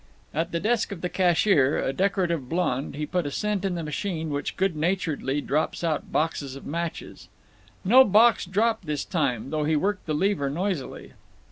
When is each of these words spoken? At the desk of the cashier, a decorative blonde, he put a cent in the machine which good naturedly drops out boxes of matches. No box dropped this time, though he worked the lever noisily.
At 0.33 0.51
the 0.51 0.59
desk 0.59 0.91
of 0.91 1.01
the 1.01 1.09
cashier, 1.09 1.77
a 1.77 1.93
decorative 1.93 2.49
blonde, 2.49 2.95
he 2.95 3.05
put 3.05 3.27
a 3.27 3.29
cent 3.29 3.63
in 3.63 3.75
the 3.75 3.83
machine 3.83 4.31
which 4.31 4.57
good 4.57 4.75
naturedly 4.75 5.41
drops 5.41 5.83
out 5.83 6.11
boxes 6.11 6.55
of 6.55 6.65
matches. 6.65 7.29
No 7.85 8.03
box 8.03 8.47
dropped 8.47 8.87
this 8.87 9.05
time, 9.05 9.51
though 9.51 9.63
he 9.65 9.75
worked 9.75 10.07
the 10.07 10.15
lever 10.15 10.49
noisily. 10.49 11.13